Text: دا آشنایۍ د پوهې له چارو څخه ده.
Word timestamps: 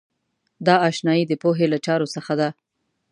دا 0.65 0.75
آشنایۍ 0.89 1.23
د 1.27 1.33
پوهې 1.41 1.65
له 1.73 1.77
چارو 1.85 2.07
څخه 2.15 2.33
ده. 2.39 2.49